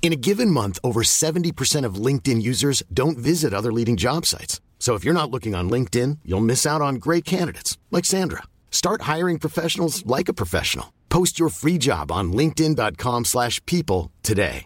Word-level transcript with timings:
In 0.00 0.10
a 0.12 0.16
given 0.16 0.50
month, 0.50 0.78
over 0.82 1.02
70% 1.02 1.84
of 1.84 1.96
LinkedIn 2.06 2.40
users 2.40 2.82
don't 2.90 3.18
visit 3.18 3.52
other 3.52 3.70
leading 3.70 3.96
job 3.96 4.24
sites. 4.24 4.58
So 4.78 4.94
if 4.94 5.04
you're 5.04 5.12
not 5.12 5.30
looking 5.30 5.54
on 5.54 5.68
LinkedIn, 5.68 6.20
you'll 6.24 6.40
miss 6.40 6.64
out 6.64 6.80
on 6.80 6.94
great 6.94 7.26
candidates 7.26 7.76
like 7.90 8.06
Sandra. 8.06 8.44
Start 8.70 9.02
hiring 9.02 9.38
professionals 9.38 10.06
like 10.06 10.30
a 10.30 10.32
professional. 10.32 10.94
Post 11.10 11.38
your 11.38 11.50
free 11.50 11.76
job 11.78 12.10
on 12.10 12.32
linkedin.com/people 12.32 14.10
today. 14.22 14.64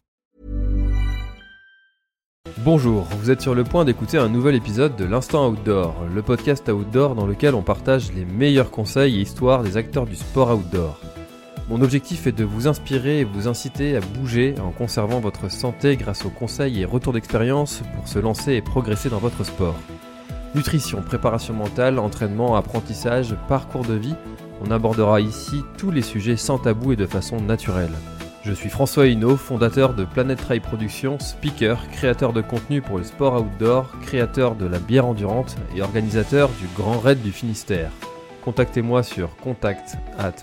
Bonjour, 2.59 3.05
vous 3.19 3.31
êtes 3.31 3.41
sur 3.41 3.55
le 3.55 3.65
point 3.65 3.85
d'écouter 3.85 4.19
un 4.19 4.29
nouvel 4.29 4.55
épisode 4.55 4.95
de 4.97 5.05
l'Instant 5.05 5.49
Outdoor, 5.49 6.05
le 6.15 6.23
podcast 6.23 6.69
outdoor 6.69 7.15
dans 7.15 7.27
lequel 7.27 7.55
on 7.55 7.63
partage 7.63 8.13
les 8.13 8.25
meilleurs 8.25 8.71
conseils 8.71 9.19
et 9.19 9.23
histoires 9.23 9.63
des 9.63 9.77
acteurs 9.77 10.07
du 10.07 10.15
sport 10.15 10.51
outdoor. 10.55 11.01
Mon 11.69 11.81
objectif 11.81 12.27
est 12.27 12.33
de 12.33 12.45
vous 12.45 12.67
inspirer 12.67 13.21
et 13.21 13.25
vous 13.25 13.49
inciter 13.49 13.97
à 13.97 14.01
bouger 14.01 14.55
en 14.61 14.71
conservant 14.71 15.21
votre 15.21 15.51
santé 15.51 15.97
grâce 15.97 16.25
aux 16.25 16.31
conseils 16.31 16.81
et 16.81 16.85
retours 16.85 17.13
d'expérience 17.13 17.83
pour 17.95 18.09
se 18.09 18.19
lancer 18.19 18.55
et 18.55 18.63
progresser 18.63 19.09
dans 19.09 19.19
votre 19.19 19.45
sport. 19.45 19.77
Nutrition, 20.55 21.01
préparation 21.01 21.55
mentale, 21.55 21.99
entraînement, 21.99 22.57
apprentissage, 22.57 23.37
parcours 23.49 23.85
de 23.85 23.95
vie, 23.95 24.17
on 24.65 24.71
abordera 24.71 25.21
ici 25.21 25.63
tous 25.79 25.91
les 25.91 26.03
sujets 26.03 26.37
sans 26.37 26.59
tabou 26.59 26.93
et 26.93 26.97
de 26.97 27.07
façon 27.07 27.41
naturelle. 27.41 27.93
Je 28.45 28.53
suis 28.53 28.69
François 28.69 29.07
Hinault, 29.07 29.37
fondateur 29.37 29.95
de 29.95 30.05
Planet 30.05 30.39
Trail 30.39 30.61
Productions, 30.61 31.21
speaker, 31.21 31.89
créateur 31.91 32.33
de 32.33 32.41
contenu 32.41 32.83
pour 32.83 32.99
le 32.99 33.05
sport 33.05 33.41
outdoor, 33.41 33.89
créateur 34.03 34.57
de 34.57 34.67
la 34.67 34.81
bière 34.81 35.07
endurante 35.07 35.57
et 35.77 35.81
organisateur 35.81 36.51
du 36.61 36.67
Grand 36.77 36.99
Raid 36.99 37.23
du 37.23 37.31
Finistère. 37.31 37.93
Contactez-moi 38.43 39.05
sur 39.05 39.37
contact 39.37 39.97
at 40.19 40.35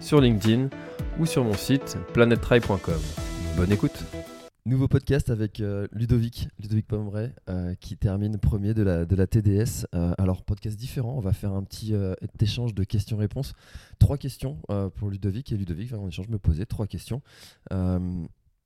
sur 0.00 0.20
LinkedIn 0.20 0.70
ou 1.18 1.26
sur 1.26 1.44
mon 1.44 1.52
site 1.52 1.98
planettry.com. 2.14 3.00
Bonne 3.56 3.70
écoute 3.70 4.02
Nouveau 4.64 4.88
podcast 4.88 5.28
avec 5.28 5.60
euh, 5.60 5.86
Ludovic, 5.92 6.48
Ludovic 6.58 6.86
Pomeray, 6.86 7.32
euh, 7.48 7.74
qui 7.74 7.96
termine 7.96 8.38
premier 8.38 8.72
de 8.72 8.82
la, 8.82 9.26
TDS. 9.26 9.86
Euh, 9.94 10.14
alors, 10.16 10.42
podcast 10.42 10.78
différent, 10.78 11.14
on 11.16 11.20
va 11.20 11.32
faire 11.32 11.52
un 11.52 11.64
petit 11.64 11.94
échange 12.40 12.74
de 12.74 12.84
questions-réponses. 12.84 13.52
Trois 13.98 14.16
questions 14.16 14.58
pour 14.96 15.10
Ludovic, 15.10 15.52
et 15.52 15.56
Ludovic 15.56 15.90
va 15.90 15.98
en 15.98 16.08
échange 16.08 16.28
me 16.28 16.38
poser 16.38 16.64
trois 16.66 16.86
questions. 16.86 17.20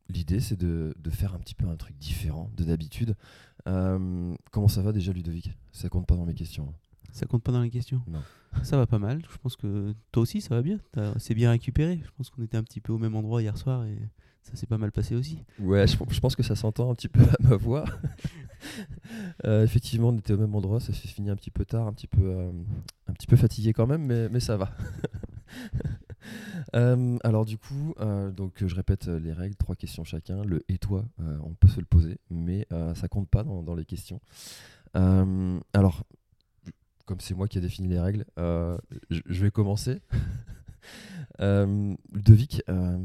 L'idée, 0.08 0.40
c'est 0.40 0.58
de, 0.58 0.94
faire 1.10 1.34
un 1.34 1.38
petit 1.38 1.54
peu 1.54 1.66
un 1.66 1.76
truc 1.76 1.96
différent 1.98 2.50
de 2.56 2.64
d'habitude. 2.64 3.16
Comment 3.64 4.68
ça 4.68 4.82
va 4.82 4.92
déjà, 4.92 5.12
Ludovic? 5.12 5.56
Ça 5.72 5.88
compte 5.88 6.06
pas 6.06 6.16
dans 6.16 6.26
mes 6.26 6.34
questions. 6.34 6.68
hein. 6.68 6.91
Ça 7.12 7.26
compte 7.26 7.42
pas 7.42 7.52
dans 7.52 7.62
les 7.62 7.70
questions 7.70 8.02
Non. 8.08 8.22
Ça 8.62 8.76
va 8.76 8.86
pas 8.86 8.98
mal. 8.98 9.22
Je 9.30 9.38
pense 9.38 9.56
que 9.56 9.94
toi 10.10 10.22
aussi, 10.22 10.40
ça 10.40 10.54
va 10.54 10.62
bien. 10.62 10.78
C'est 11.18 11.34
bien 11.34 11.50
récupéré. 11.50 12.00
Je 12.04 12.10
pense 12.16 12.30
qu'on 12.30 12.42
était 12.42 12.56
un 12.56 12.62
petit 12.62 12.80
peu 12.80 12.92
au 12.92 12.98
même 12.98 13.14
endroit 13.14 13.40
hier 13.42 13.56
soir 13.56 13.84
et 13.84 13.96
ça 14.42 14.56
s'est 14.56 14.66
pas 14.66 14.78
mal 14.78 14.92
passé 14.92 15.14
aussi. 15.14 15.38
Ouais, 15.58 15.86
je, 15.86 15.96
je 16.10 16.20
pense 16.20 16.34
que 16.34 16.42
ça 16.42 16.56
s'entend 16.56 16.90
un 16.90 16.94
petit 16.94 17.08
peu 17.08 17.22
à 17.22 17.48
ma 17.48 17.56
voix. 17.56 17.84
Euh, 19.44 19.64
effectivement, 19.64 20.10
on 20.10 20.16
était 20.16 20.34
au 20.34 20.38
même 20.38 20.54
endroit, 20.54 20.78
ça 20.78 20.92
s'est 20.92 21.08
fini 21.08 21.30
un 21.30 21.34
petit 21.34 21.50
peu 21.50 21.64
tard, 21.64 21.88
un 21.88 21.92
petit 21.92 22.06
peu, 22.06 22.22
euh, 22.22 22.52
un 23.08 23.12
petit 23.12 23.26
peu 23.26 23.34
fatigué 23.34 23.72
quand 23.72 23.88
même, 23.88 24.06
mais, 24.06 24.28
mais 24.28 24.38
ça 24.40 24.56
va. 24.56 24.70
Euh, 26.76 27.18
alors 27.24 27.44
du 27.44 27.58
coup, 27.58 27.94
donc 28.36 28.64
je 28.64 28.74
répète 28.76 29.08
les 29.08 29.32
règles, 29.32 29.56
trois 29.56 29.74
questions 29.74 30.04
chacun. 30.04 30.44
Le 30.44 30.62
et 30.68 30.78
toi, 30.78 31.04
on 31.18 31.52
peut 31.54 31.66
se 31.66 31.80
le 31.80 31.84
poser, 31.84 32.18
mais 32.30 32.68
ça 32.94 33.08
compte 33.08 33.28
pas 33.28 33.42
dans, 33.42 33.64
dans 33.64 33.74
les 33.74 33.84
questions. 33.84 34.20
Euh, 34.96 35.58
alors, 35.72 36.04
comme 37.04 37.20
c'est 37.20 37.34
moi 37.34 37.48
qui 37.48 37.58
ai 37.58 37.60
défini 37.60 37.88
les 37.88 38.00
règles, 38.00 38.24
euh, 38.38 38.76
je 39.10 39.44
vais 39.44 39.50
commencer. 39.50 40.00
Euh, 41.40 41.94
Ludovic, 42.12 42.62
euh, 42.68 42.98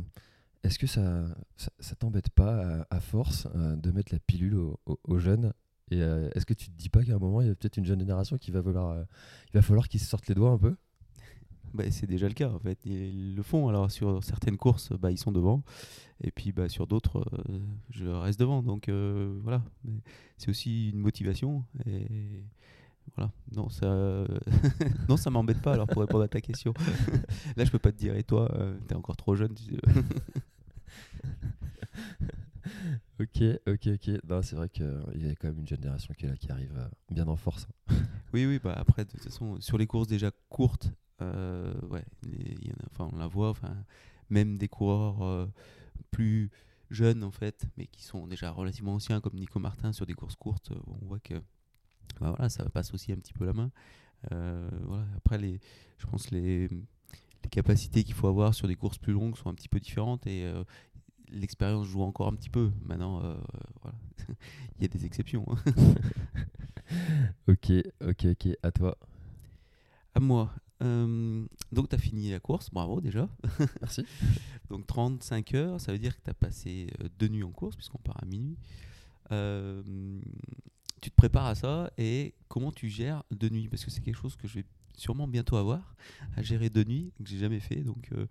est-ce 0.63 0.80
que 0.80 0.88
ça, 0.88 1.24
t'embête 1.97 2.30
pas 2.30 2.85
à, 2.90 3.00
force 3.00 3.47
euh, 3.56 3.75
de 3.75 3.91
mettre 3.91 4.12
la 4.12 4.19
pilule 4.19 4.58
aux, 4.85 5.18
jeunes 5.18 5.53
Et 5.91 6.02
euh, 6.02 6.30
est-ce 6.34 6.46
que 6.46 6.53
tu 6.53 6.69
te 6.69 6.75
dis 6.75 6.90
pas 6.90 7.03
qu'à 7.03 7.16
un 7.16 7.19
moment 7.19 7.41
il 7.41 7.47
y 7.47 7.50
a 7.50 7.56
peut-être 7.56 7.78
une 7.78 7.85
jeune 7.85 8.00
génération 8.00 8.38
qui 8.38 8.52
va 8.52 8.62
falloir, 8.62 9.06
euh, 9.53 9.88
qu'ils 9.88 10.00
se 10.00 10.08
sortent 10.08 10.28
les 10.28 10.35
doigts 10.35 10.50
un 10.50 10.58
peu? 10.58 10.75
Bah, 11.74 11.84
c'est 11.91 12.08
déjà 12.08 12.28
le 12.28 12.34
cas 12.34 12.50
en 12.50 12.59
fait. 12.59 12.79
Ils 12.85 13.35
le 13.35 13.44
font. 13.44 13.69
Alors 13.69 13.91
sur 13.91 14.24
certaines 14.24 14.58
courses, 14.58 14.91
bah, 14.94 15.12
ils 15.12 15.18
sont 15.18 15.31
devant. 15.31 15.64
Et 16.22 16.31
puis 16.31 16.52
bah, 16.52 16.69
sur 16.69 16.88
d'autres, 16.88 17.24
euh, 17.50 17.59
je 17.90 18.08
reste 18.08 18.40
devant. 18.40 18.64
Donc 18.64 18.90
euh, 18.90 19.40
voilà. 19.44 19.64
C'est 20.38 20.50
aussi 20.50 20.90
une 20.90 21.00
motivation. 21.00 21.64
Et 21.85 22.44
voilà. 23.16 23.31
Non, 23.56 23.69
ça, 23.69 23.88
non, 25.09 25.18
ça 25.18 25.29
m'embête 25.29 25.62
pas. 25.62 25.73
Alors 25.73 25.88
pour 25.88 26.01
répondre 26.01 26.23
à 26.23 26.28
ta 26.28 26.41
question, 26.41 26.73
là 27.56 27.66
je 27.66 27.72
peux 27.72 27.79
pas 27.79 27.91
te 27.91 27.97
dire. 27.97 28.16
Et 28.16 28.23
toi, 28.23 28.51
euh, 28.56 28.78
t'es 28.88 28.95
encore 28.95 29.18
trop 29.18 29.35
jeune. 29.35 29.53
tu- 29.56 29.78
Ok, 33.19 33.41
ok, 33.67 33.88
ok. 33.96 34.09
Non, 34.29 34.41
c'est 34.44 34.56
vrai 34.56 34.69
qu'il 34.69 34.85
y 35.16 35.28
a 35.29 35.35
quand 35.35 35.47
même 35.47 35.59
une 35.59 35.67
génération 35.67 36.13
qui 36.13 36.25
est 36.25 36.29
là, 36.29 36.38
qui 36.38 36.51
arrive 36.51 36.73
euh, 36.78 36.88
bien 37.09 37.28
en 37.28 37.35
force. 37.35 37.67
Oui, 38.34 38.46
oui, 38.46 38.59
bah 38.62 38.73
après, 38.75 39.06
de 39.06 39.09
toute 39.12 39.23
façon, 39.23 39.59
sur 39.62 39.78
les 39.78 39.88
courses 39.88 40.07
déjà 40.09 40.31
courtes, 40.50 40.91
euh, 41.22 41.73
ouais, 41.90 42.03
les- 42.23 42.56
il 42.62 42.67
y 42.67 42.72
en 42.72 42.73
a- 42.73 42.88
enfin, 42.91 43.09
on 43.13 43.17
la 43.17 43.25
voit, 43.28 43.50
enfin, 43.50 43.73
même 44.29 44.57
des 44.57 44.67
coureurs 44.67 45.22
euh, 45.23 45.47
plus 46.12 46.51
jeunes 46.91 47.23
en 47.23 47.31
fait, 47.31 47.66
mais 47.78 47.88
qui 47.88 48.03
sont 48.03 48.28
déjà 48.28 48.51
relativement 48.51 48.96
anciens, 48.96 49.22
comme 49.22 49.34
Nico 49.35 49.59
Martin 49.59 49.94
sur 49.94 50.06
des 50.06 50.13
courses 50.13 50.35
courtes, 50.35 50.72
euh, 50.72 50.79
on 51.01 51.06
voit 51.06 51.19
que 51.19 51.35
bah 52.19 52.31
voilà, 52.35 52.50
ça 52.50 52.68
passe 52.69 52.94
aussi 52.94 53.12
un 53.12 53.18
petit 53.18 53.34
peu 53.34 53.45
la 53.45 53.53
main. 53.53 53.72
Euh, 54.31 54.69
voilà. 54.84 55.06
Après, 55.18 55.38
les, 55.38 55.59
je 55.97 56.06
pense 56.07 56.31
les, 56.31 56.68
les 56.68 57.50
capacités 57.50 58.03
qu'il 58.03 58.16
faut 58.16 58.28
avoir 58.28 58.53
sur 58.53 58.68
des 58.68 58.75
courses 58.75 58.97
plus 58.97 59.13
longues 59.13 59.38
sont 59.38 59.50
un 59.50 59.53
petit 59.53 59.69
peu 59.69 59.79
différentes 59.79 60.25
et 60.28 60.46
euh, 60.46 60.63
l'expérience 61.29 61.88
joue 61.88 62.01
encore 62.01 62.28
un 62.28 62.35
petit 62.35 62.50
peu. 62.50 62.72
Maintenant, 62.85 63.23
euh, 63.23 63.35
voilà. 63.81 63.97
il 64.78 64.81
y 64.81 64.85
a 64.85 64.88
des 64.88 65.06
exceptions. 65.06 65.46
hein. 65.50 65.73
Ok, 67.47 67.72
ok, 68.01 68.25
ok. 68.31 68.47
À 68.63 68.72
toi. 68.72 68.97
À 70.16 70.19
moi. 70.22 70.53
Donc, 70.79 71.90
tu 71.90 71.96
as 71.96 71.97
fini 71.97 72.29
la 72.29 72.40
course, 72.40 72.69
bravo 72.69 73.01
déjà. 73.01 73.28
Merci. 73.81 74.06
Donc, 74.69 74.88
35 74.88 75.53
heures, 75.56 75.81
ça 75.81 75.91
veut 75.91 76.00
dire 76.00 76.16
que 76.16 76.22
tu 76.23 76.29
as 76.29 76.34
passé 76.34 76.88
deux 77.19 77.28
nuits 77.28 77.44
en 77.44 77.51
course, 77.51 77.75
puisqu'on 77.75 77.97
part 77.97 78.22
à 78.22 78.25
minuit. 78.25 78.57
Euh, 79.31 79.84
tu 81.07 81.12
te 81.12 81.16
prépares 81.16 81.45
à 81.45 81.56
ça 81.56 81.90
et 81.97 82.34
comment 82.50 82.69
tu 82.69 82.90
gères 82.90 83.23
deux 83.31 83.47
nuits 83.47 83.69
Parce 83.69 83.85
que 83.85 83.91
c'est 83.91 84.01
quelque 84.01 84.18
chose 84.18 84.35
que 84.35 84.45
je 84.45 84.56
vais 84.56 84.66
sûrement 84.97 85.25
bientôt 85.25 85.56
avoir 85.56 85.95
à 86.35 86.41
gérer 86.41 86.69
deux 86.69 86.84
nuits, 86.84 87.13
que 87.23 87.29
j'ai 87.29 87.38
jamais 87.38 87.62
fait. 87.62 87.78
Donc, 87.78 88.09
euh, 88.12 88.25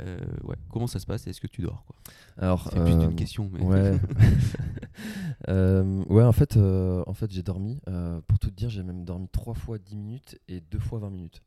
euh, 0.00 0.18
ouais, 0.42 0.56
comment 0.68 0.88
ça 0.88 0.98
se 0.98 1.06
passe? 1.06 1.28
Et 1.28 1.30
Est-ce 1.30 1.40
que 1.40 1.46
tu 1.46 1.62
dors 1.62 1.84
quoi? 1.86 1.94
Alors, 2.36 2.64
C'est 2.72 2.82
plus 2.82 2.94
euh, 2.94 2.98
d'une 2.98 3.14
question. 3.14 3.48
Mais 3.52 3.60
Ouais. 3.62 4.00
Euh, 5.48 6.02
ouais, 6.08 6.24
en 6.24 6.32
fait, 6.32 6.56
euh, 6.56 7.04
en 7.06 7.14
fait 7.14 7.30
j'ai 7.30 7.44
dormi. 7.44 7.78
euh, 7.86 8.20
pour 8.26 8.40
tout 8.40 8.50
te 8.50 8.54
dire, 8.56 8.68
j'ai 8.68 8.82
même 8.82 9.04
dormi 9.04 9.28
trois 9.28 9.54
fois 9.54 9.78
10 9.78 9.96
minutes 9.96 10.38
et 10.48 10.60
deux 10.60 10.80
fois 10.80 10.98
20 10.98 11.10
minutes. 11.10 11.40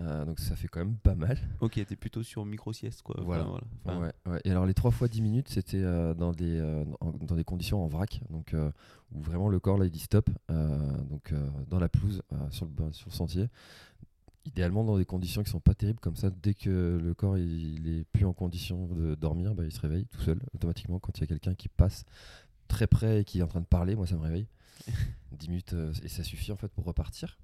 Euh, 0.00 0.24
donc 0.24 0.40
ça 0.40 0.56
fait 0.56 0.68
quand 0.68 0.80
même 0.80 0.96
pas 0.96 1.14
mal. 1.14 1.38
ok, 1.60 1.72
tu 1.72 1.80
es 1.80 1.96
plutôt 1.96 2.22
sur 2.22 2.44
micro-sieste. 2.44 3.02
Quoi. 3.02 3.16
Enfin, 3.18 3.24
Voilà. 3.24 3.46
Enfin, 3.84 4.00
ouais, 4.00 4.12
ouais. 4.26 4.40
Et 4.44 4.50
alors 4.50 4.66
les 4.66 4.74
trois 4.74 4.90
fois 4.90 5.08
10 5.08 5.22
minutes, 5.22 5.48
c'était 5.48 5.82
euh, 5.82 6.14
dans, 6.14 6.32
des, 6.32 6.58
euh, 6.58 6.84
dans 7.20 7.36
des 7.36 7.44
conditions 7.44 7.82
en 7.84 7.86
vrac, 7.86 8.20
donc 8.30 8.54
où 9.12 9.20
vraiment 9.20 9.48
le 9.48 9.60
corps 9.60 9.78
là 9.78 9.84
il 9.84 9.90
dit 9.90 10.00
stop, 10.00 10.30
donc 10.48 11.32
dans 11.68 11.78
la 11.78 11.88
pelouse, 11.88 12.22
sur, 12.50 12.66
le, 12.66 12.92
sur 12.92 13.08
le 13.08 13.14
sentier. 13.14 13.48
Idéalement 14.46 14.84
dans 14.84 14.98
des 14.98 15.06
conditions 15.06 15.42
qui 15.42 15.50
sont 15.50 15.60
pas 15.60 15.74
terribles, 15.74 16.00
comme 16.00 16.16
ça 16.16 16.28
dès 16.30 16.52
que 16.52 17.00
le 17.02 17.14
corps 17.14 17.38
il, 17.38 17.78
il 17.78 17.88
est 18.00 18.04
plus 18.04 18.26
en 18.26 18.34
condition 18.34 18.88
de 18.88 19.14
dormir, 19.14 19.54
bah, 19.54 19.64
il 19.64 19.72
se 19.72 19.80
réveille 19.80 20.04
tout 20.06 20.20
seul 20.20 20.38
automatiquement 20.54 20.98
quand 20.98 21.16
il 21.16 21.22
y 21.22 21.24
a 21.24 21.26
quelqu'un 21.26 21.54
qui 21.54 21.68
passe 21.68 22.04
très 22.68 22.86
près 22.86 23.20
et 23.20 23.24
qui 23.24 23.38
est 23.38 23.42
en 23.42 23.46
train 23.46 23.60
de 23.62 23.66
parler, 23.66 23.96
moi 23.96 24.06
ça 24.06 24.16
me 24.16 24.20
réveille. 24.22 24.46
10 25.32 25.48
minutes 25.48 25.74
et 26.02 26.08
ça 26.08 26.22
suffit 26.22 26.52
en 26.52 26.56
fait 26.56 26.68
pour 26.68 26.84
repartir. 26.84 27.38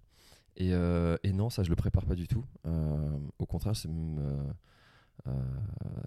Et, 0.57 0.73
euh, 0.73 1.17
et 1.23 1.33
non, 1.33 1.51
ça 1.51 1.63
je 1.63 1.71
le 1.71 1.77
prépare 1.77 2.05
pas 2.05 2.15
du 2.15 2.29
tout. 2.29 2.45
Euh, 2.67 3.19
au 3.39 3.47
contraire, 3.47 3.77
c'est 3.77 3.89
même, 3.89 4.19
euh, 5.27 5.33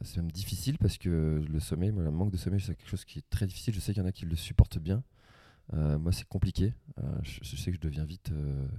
c'est 0.02 0.18
même 0.18 0.32
difficile 0.32 0.78
parce 0.78 0.98
que 0.98 1.44
le 1.48 1.60
sommeil, 1.60 1.92
le 1.92 2.12
manque 2.12 2.32
de 2.32 2.38
sommeil, 2.38 2.60
c'est 2.60 2.76
quelque 2.76 2.90
chose 2.90 3.06
qui 3.06 3.20
est 3.20 3.30
très 3.30 3.48
difficile. 3.48 3.74
Je 3.74 3.80
sais 3.80 3.94
qu'il 3.94 4.02
y 4.02 4.06
en 4.06 4.10
a 4.10 4.12
qui 4.12 4.26
le 4.26 4.36
supportent 4.36 4.80
bien. 4.80 5.04
Moi, 5.72 6.12
c'est 6.12 6.28
compliqué. 6.28 6.74
Je, 7.24 7.56
sais 7.56 7.72
que 7.72 7.78
je 7.78 7.82
deviens 7.82 8.04
vite 8.04 8.32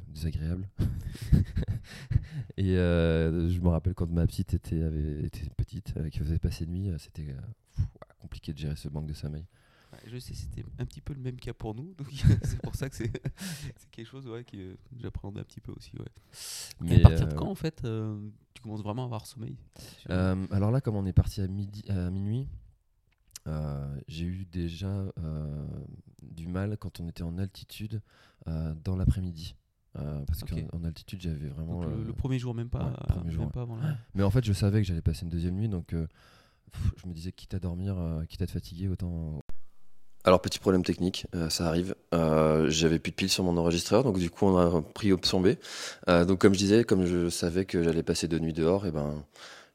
désagréable. 0.08 0.68
et 2.56 2.74
je 2.74 3.60
me 3.60 3.68
rappelle 3.68 3.94
quand 3.94 4.08
ma 4.10 4.26
petite 4.26 4.54
était, 4.54 4.82
avait, 4.82 5.24
était 5.24 5.48
petite, 5.56 5.94
qui 6.10 6.18
faisait 6.18 6.38
passer 6.38 6.66
nuit, 6.66 6.92
c'était 6.98 7.34
compliqué 8.20 8.52
de 8.52 8.58
gérer 8.58 8.76
ce 8.76 8.88
manque 8.88 9.06
de 9.06 9.14
sommeil. 9.14 9.46
Je 10.06 10.18
sais, 10.18 10.34
c'était 10.34 10.64
un 10.78 10.84
petit 10.84 11.00
peu 11.00 11.14
le 11.14 11.20
même 11.20 11.36
cas 11.36 11.52
pour 11.52 11.74
nous, 11.74 11.94
donc 11.94 12.08
c'est 12.42 12.60
pour 12.62 12.74
ça 12.74 12.88
que 12.88 12.96
c'est 12.96 13.10
quelque 13.90 14.06
chose 14.06 14.26
ouais, 14.26 14.44
que 14.44 14.76
j'appréhendais 14.96 15.40
un 15.40 15.44
petit 15.44 15.60
peu 15.60 15.72
aussi. 15.72 15.92
Ouais. 15.98 16.04
Mais 16.80 17.00
à 17.04 17.08
partir 17.08 17.28
de 17.28 17.34
quand, 17.34 17.48
en 17.48 17.54
fait, 17.54 17.86
tu 18.54 18.62
commences 18.62 18.82
vraiment 18.82 19.02
à 19.02 19.06
avoir 19.06 19.26
sommeil? 19.26 19.56
Alors 20.08 20.70
là, 20.70 20.80
comme 20.80 20.96
on 20.96 21.06
est 21.06 21.12
parti 21.12 21.40
à, 21.40 21.48
midi, 21.48 21.84
à 21.88 22.10
minuit, 22.10 22.48
j'ai 24.08 24.26
eu 24.26 24.46
déjà 24.46 25.04
du 26.22 26.48
mal 26.48 26.76
quand 26.78 27.00
on 27.00 27.08
était 27.08 27.22
en 27.22 27.38
altitude 27.38 28.00
dans 28.46 28.96
l'après-midi. 28.96 29.54
Euh, 29.96 30.24
parce 30.26 30.42
qu'en 30.42 30.84
altitude, 30.84 31.20
j'avais 31.20 31.48
vraiment. 31.48 31.84
le, 31.84 32.10
euh, 32.10 32.12
premier 32.12 32.38
jour, 32.38 32.54
même 32.54 32.68
pas, 32.68 32.92
avant 33.54 33.78
Mais 34.14 34.22
en 34.22 34.30
fait, 34.30 34.44
je 34.44 34.52
savais 34.52 34.80
que 34.80 34.86
j'allais 34.86 35.02
passer 35.02 35.22
une 35.24 35.30
deuxième 35.30 35.54
nuit, 35.54 35.68
donc 35.68 35.92
euh, 35.92 36.08
je 36.96 37.06
me 37.06 37.12
disais, 37.12 37.30
quitte 37.30 37.54
à 37.54 37.60
dormir, 37.60 37.96
quitte 38.28 38.42
à 38.42 38.46
te 38.46 38.52
fatiguer, 38.52 38.88
autant. 38.88 39.40
Alors, 40.24 40.40
petit 40.40 40.58
problème 40.58 40.82
technique, 40.82 41.26
ça 41.50 41.66
arrive. 41.66 41.94
j'avais 42.12 42.98
plus 42.98 43.10
de 43.10 43.16
piles 43.16 43.30
sur 43.30 43.44
mon 43.44 43.56
enregistreur, 43.56 44.04
donc 44.04 44.18
du 44.18 44.30
coup, 44.30 44.46
on 44.46 44.56
a 44.56 44.82
pris 44.82 45.12
option 45.12 45.40
B. 45.40 45.54
donc, 46.06 46.40
comme 46.40 46.54
je 46.54 46.58
disais, 46.58 46.84
comme 46.84 47.04
je 47.04 47.28
savais 47.28 47.64
que 47.64 47.82
j'allais 47.82 48.02
passer 48.02 48.26
deux 48.28 48.38
nuits 48.38 48.52
dehors, 48.54 48.86
et 48.86 48.90
ben 48.90 49.24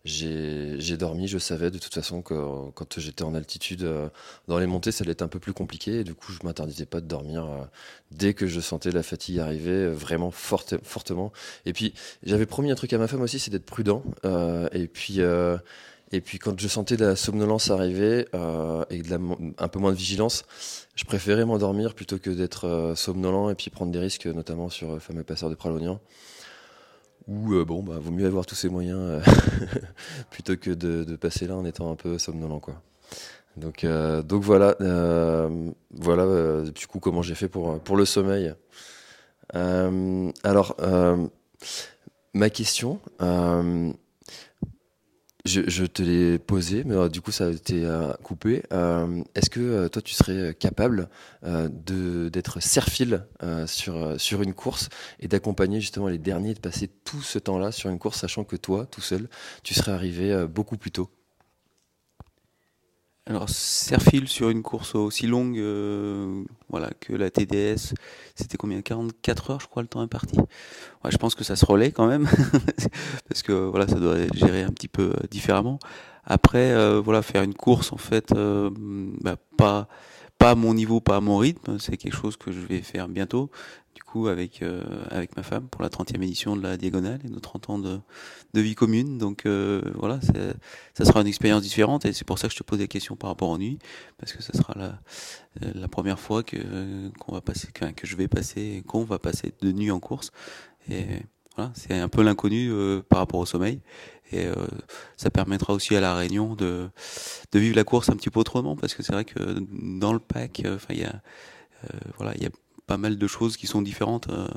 j'ai 0.06 0.98
dormi, 0.98 1.28
je 1.28 1.38
savais 1.38 1.72
de 1.72 1.78
toute 1.78 1.94
façon 1.94 2.22
que 2.22 2.70
quand 2.72 3.00
j'étais 3.00 3.24
en 3.24 3.36
altitude, 3.36 3.84
euh, 3.84 4.10
dans 4.48 4.58
les 4.58 4.66
montées, 4.66 4.92
ça 4.92 5.04
allait 5.04 5.12
être 5.12 5.22
un 5.22 5.28
peu 5.28 5.40
plus 5.40 5.54
compliqué. 5.54 6.00
Et 6.00 6.04
du 6.04 6.16
coup, 6.16 6.32
je 6.32 6.40
m'interdisais 6.46 6.86
pas 6.86 7.02
de 7.02 7.08
dormir 7.08 7.46
euh, 7.46 7.66
dès 8.12 8.34
que 8.34 8.48
je 8.48 8.60
sentais 8.60 8.92
la 8.92 9.04
fatigue 9.04 9.40
arriver, 9.40 9.72
euh, 9.72 9.92
vraiment 9.92 10.32
forte, 10.32 10.76
fortement. 10.84 11.32
Et 11.66 11.74
puis, 11.74 11.94
j'avais 12.24 12.46
promis 12.46 12.72
un 12.72 12.76
truc 12.76 12.94
à 12.94 12.98
ma 12.98 13.08
femme 13.08 13.22
aussi, 13.22 13.40
c'est 13.40 13.52
d'être 13.52 13.66
prudent. 13.66 14.04
et 14.74 14.88
puis, 14.88 15.20
et 16.12 16.22
puis, 16.22 16.40
quand 16.40 16.60
je 16.60 16.68
sentais 16.68 16.98
la 16.98 17.16
somnolence 17.16 17.70
arriver 17.70 18.26
et 18.90 19.02
de 19.02 19.10
la, 19.10 19.18
un 19.58 19.68
peu 19.68 19.80
moins 19.80 19.92
de 19.92 19.98
vigilance, 19.98 20.44
je 20.96 21.06
préférais 21.06 21.46
m'endormir 21.46 21.94
plutôt 21.94 22.18
que 22.18 22.30
d'être 22.30 22.94
somnolent 22.96 23.52
et 23.52 23.56
puis 23.56 23.70
prendre 23.70 23.92
des 23.92 24.00
risques, 24.00 24.26
notamment 24.26 24.70
sur 24.70 24.94
le 24.94 25.00
fameux 25.00 25.24
passeur 25.24 25.50
de 25.50 25.56
Pralognan 25.56 26.00
ou 27.30 27.54
euh, 27.54 27.64
bon, 27.64 27.84
bah, 27.84 28.00
vaut 28.00 28.12
mieux 28.12 28.26
avoir 28.26 28.46
tous 28.46 28.56
ces 28.56 28.70
moyens 28.70 29.00
euh, 29.00 29.22
plutôt 30.32 30.58
que 30.58 30.72
de, 30.72 31.16
passer 31.16 31.48
là 31.48 31.56
en 31.56 31.64
étant 31.64 31.92
un 31.92 31.96
peu 31.96 32.18
somnolent, 32.18 32.60
quoi. 32.60 32.82
Donc, 33.58 33.84
euh, 33.84 34.22
donc 34.22 34.44
voilà, 34.44 34.76
voilà 35.92 36.64
du 36.72 36.88
coup 36.88 37.00
comment 37.00 37.22
j'ai 37.22 37.36
fait 37.36 37.50
pour, 37.50 37.80
pour 37.80 37.98
le 37.98 38.06
sommeil. 38.06 38.54
alors, 39.54 40.78
ma 42.34 42.50
question, 42.50 43.00
je, 45.50 45.86
te 45.86 46.02
l'ai 46.02 46.40
posé, 46.40 46.84
mais 46.86 46.96
euh, 46.96 47.10
du 47.10 47.22
coup 47.22 47.32
ça 47.32 47.48
a 47.48 47.50
été 47.50 47.86
euh, 47.86 48.14
coupé. 48.24 48.64
Euh, 48.72 49.24
est-ce 49.36 49.50
que 49.50 49.88
toi 49.88 50.02
tu 50.02 50.14
serais 50.14 50.54
capable 50.54 51.10
d'être 51.44 52.62
serfile 52.62 53.26
sur 53.66 54.20
sur 54.20 54.42
une 54.42 54.54
course 54.54 54.90
et 55.20 55.28
d'accompagner 55.28 55.82
justement 55.82 56.08
les 56.08 56.18
derniers, 56.18 56.54
de 56.54 56.60
passer 56.60 56.88
tout 56.88 57.22
ce 57.22 57.40
temps-là 57.40 57.72
sur 57.72 57.90
une 57.90 58.00
course, 58.00 58.20
sachant 58.20 58.44
que 58.44 58.56
toi, 58.56 58.86
tout 58.86 59.02
seul, 59.02 59.30
tu 59.64 59.74
serais 59.74 59.92
arrivé 59.92 60.46
beaucoup 60.48 60.78
plus 60.78 60.92
tôt? 60.92 61.10
Alors, 63.30 63.48
Serfil 63.48 64.28
sur 64.28 64.50
une 64.50 64.64
course 64.64 64.96
aussi 64.96 65.28
longue 65.28 65.60
euh, 65.60 66.44
voilà, 66.68 66.90
que 67.00 67.14
la 67.14 67.30
TDS, 67.30 67.94
c'était 68.34 68.58
combien 68.58 68.82
44 68.82 69.52
heures, 69.52 69.60
je 69.60 69.68
crois, 69.68 69.84
le 69.84 69.88
temps 69.88 70.00
imparti. 70.00 70.36
Ouais, 70.40 71.12
je 71.12 71.18
pense 71.18 71.36
que 71.36 71.44
ça 71.44 71.56
se 71.56 71.64
relaie 71.64 71.92
quand 71.92 72.08
même, 72.08 72.28
parce 73.30 73.44
que 73.44 73.54
voilà, 73.54 73.88
ça 73.88 74.00
doit 74.00 74.18
être 74.18 74.36
géré 74.36 74.64
un 74.64 74.72
petit 74.72 74.88
peu 74.88 75.12
euh, 75.12 75.28
différemment. 75.30 75.78
Après, 76.26 76.72
euh, 76.72 77.00
voilà, 77.00 77.22
faire 77.22 77.44
une 77.44 77.54
course, 77.54 77.94
en 77.94 77.98
fait, 77.98 78.34
bah, 78.34 79.36
pas, 79.58 79.88
pas 80.40 80.52
à 80.52 80.56
mon 80.56 80.74
niveau, 80.74 81.00
pas 81.00 81.18
à 81.18 81.22
mon 81.22 81.38
rythme, 81.38 81.78
c'est 81.78 81.98
quelque 81.98 82.16
chose 82.16 82.36
que 82.36 82.52
je 82.52 82.60
vais 82.62 82.82
faire 82.82 83.08
bientôt 83.08 83.52
du 84.00 84.04
coup 84.04 84.30
avec 84.30 84.62
euh, 84.62 84.82
avec 85.12 85.36
ma 85.36 85.44
femme 85.44 85.68
pour 85.68 85.82
la 85.82 85.90
30e 85.90 86.24
édition 86.24 86.56
de 86.56 86.64
la 86.64 86.78
Diagonale 86.78 87.20
et 87.26 87.30
nos 87.30 87.42
30 87.42 87.70
ans 87.70 87.80
de, 87.80 88.00
vie 88.54 88.74
commune. 88.74 89.18
Donc 89.18 89.46
euh, 89.46 89.82
voilà, 89.96 90.22
ça 90.94 91.04
sera 91.04 91.20
une 91.20 91.28
expérience 91.28 91.64
différente 91.64 92.06
et 92.06 92.14
c'est 92.14 92.24
pour 92.24 92.40
ça 92.40 92.48
que 92.48 92.54
je 92.54 92.60
te 92.60 92.64
pose 92.64 92.80
des 92.80 92.88
questions 92.88 93.18
par 93.18 93.30
rapport 93.30 93.50
aux 93.50 93.58
nuits 93.58 93.78
parce 94.18 94.32
que 94.32 94.42
ça 94.42 94.54
sera 94.54 94.74
la 95.60 95.88
première 95.90 96.18
fois 96.18 96.44
que 96.44 97.10
qu'on 97.20 97.34
va 97.34 97.42
passer 97.42 97.68
que 97.74 98.08
je 98.08 98.16
vais 98.16 98.30
passer 98.30 98.84
qu'on 98.88 99.04
va 99.04 99.20
passer 99.20 99.52
de 99.62 99.72
nuit 99.74 99.92
en 99.92 100.00
course 100.00 100.32
et 100.90 101.06
voilà, 101.58 101.72
c'est 101.76 101.94
un 101.94 102.08
peu 102.08 102.24
l'inconnu 102.24 102.72
euh, 102.72 103.02
par 103.02 103.20
rapport 103.20 103.42
au 103.42 103.46
sommeil 103.46 103.82
et 104.32 104.48
ça 105.18 105.30
permettra 105.30 105.74
aussi 105.74 105.96
à 105.96 106.00
la 106.00 106.16
Réunion 106.16 106.56
de 106.56 106.90
de 107.52 107.60
vivre 107.60 107.76
la 107.76 107.84
course 107.84 108.10
un 108.10 108.16
petit 108.16 108.30
peu 108.30 108.40
autrement 108.40 108.78
parce 108.78 108.94
que 108.94 109.04
c'est 109.04 109.12
vrai 109.12 109.26
que 109.26 109.60
dans 110.00 110.14
le 110.14 110.20
pack 110.20 110.62
enfin 110.66 110.94
il 110.94 111.02
y 111.02 111.06
a 111.06 111.22
voilà, 112.18 112.34
il 112.36 112.44
y 112.44 112.46
a 112.46 112.50
pas 112.90 112.98
mal 112.98 113.20
de 113.20 113.28
choses 113.28 113.56
qui 113.56 113.68
sont 113.68 113.84
différentes. 113.84 114.30
Euh, 114.30 114.48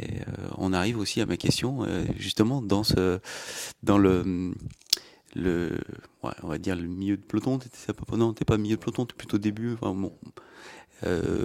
et 0.00 0.20
euh, 0.20 0.48
on 0.58 0.74
arrive 0.74 0.98
aussi 0.98 1.22
à 1.22 1.26
ma 1.26 1.38
question, 1.38 1.82
euh, 1.82 2.04
justement, 2.18 2.60
dans 2.60 2.84
ce, 2.84 3.20
dans 3.82 3.96
le, 3.96 4.52
le, 5.34 5.80
on 6.22 6.46
va 6.46 6.58
dire 6.58 6.76
le 6.76 6.86
milieu 6.86 7.16
de 7.16 7.22
peloton. 7.22 7.58
T'étais 7.58 7.94
pas, 7.94 8.16
non, 8.18 8.34
t'es 8.34 8.44
pas 8.44 8.58
milieu 8.58 8.76
de 8.76 8.80
peloton, 8.80 9.06
t'es 9.06 9.14
plutôt 9.16 9.38
début. 9.38 9.72
Enfin, 9.72 9.94
bon. 9.94 10.12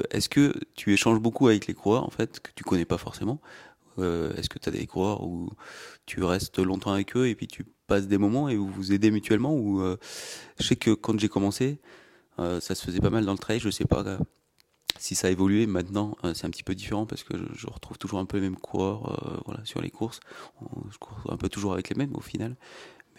Est-ce 0.09 0.29
que 0.29 0.51
tu 0.75 0.93
échanges 0.93 1.19
beaucoup 1.19 1.47
avec 1.47 1.67
les 1.67 1.75
coureurs, 1.75 2.05
en 2.05 2.09
fait, 2.09 2.39
que 2.39 2.49
tu 2.55 2.63
connais 2.63 2.85
pas 2.85 2.97
forcément 2.97 3.39
Est-ce 3.99 4.49
que 4.49 4.57
tu 4.57 4.67
as 4.67 4.71
des 4.71 4.87
coureurs 4.87 5.23
où 5.23 5.51
tu 6.07 6.23
restes 6.23 6.57
longtemps 6.57 6.91
avec 6.91 7.15
eux 7.15 7.27
et 7.27 7.35
puis 7.35 7.47
tu 7.47 7.63
passes 7.85 8.07
des 8.07 8.17
moments 8.17 8.49
et 8.49 8.55
vous 8.55 8.67
vous 8.67 8.93
aidez 8.93 9.11
mutuellement 9.11 9.55
Ou 9.55 9.79
je 10.59 10.63
sais 10.67 10.75
que 10.75 10.89
quand 10.91 11.19
j'ai 11.19 11.29
commencé, 11.29 11.79
ça 12.39 12.73
se 12.73 12.83
faisait 12.83 12.99
pas 12.99 13.11
mal 13.11 13.25
dans 13.25 13.33
le 13.33 13.37
trail, 13.37 13.59
je 13.59 13.69
sais 13.69 13.85
pas 13.85 14.03
si 14.97 15.15
ça 15.15 15.27
a 15.27 15.31
évolué 15.31 15.65
maintenant, 15.65 16.17
euh, 16.23 16.33
c'est 16.33 16.45
un 16.45 16.49
petit 16.49 16.63
peu 16.63 16.75
différent 16.75 17.05
parce 17.05 17.23
que 17.23 17.33
je, 17.53 17.67
retrouve 17.67 17.97
toujours 17.97 18.19
un 18.19 18.25
peu 18.25 18.37
les 18.37 18.43
mêmes 18.43 18.57
coureurs 18.57 19.11
euh, 19.11 19.39
voilà, 19.45 19.63
sur 19.65 19.81
les 19.81 19.89
courses. 19.89 20.19
Je 20.91 20.97
cours 20.97 21.17
un 21.29 21.37
peu 21.37 21.49
toujours 21.49 21.73
avec 21.73 21.89
les 21.89 21.95
mêmes 21.95 22.15
au 22.15 22.21
final. 22.21 22.55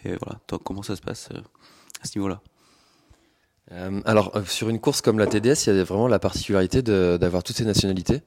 Mais 0.03 0.15
voilà, 0.17 0.39
toi, 0.47 0.59
comment 0.63 0.83
ça 0.83 0.95
se 0.95 1.01
passe 1.01 1.29
euh, 1.31 1.41
à 2.01 2.07
ce 2.07 2.17
niveau-là? 2.17 2.41
Euh, 3.71 3.99
alors 4.05 4.35
euh, 4.35 4.43
sur 4.45 4.69
une 4.69 4.79
course 4.79 5.01
comme 5.01 5.17
la 5.17 5.25
TDS, 5.25 5.65
il 5.65 5.75
y 5.75 5.79
a 5.79 5.83
vraiment 5.83 6.07
la 6.07 6.19
particularité 6.19 6.81
d'avoir 6.83 7.43
toutes 7.43 7.55
ces 7.55 7.65
nationalités. 7.65 8.21